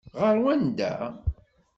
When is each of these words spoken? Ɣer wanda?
Ɣer 0.21 0.35
wanda? 0.43 0.93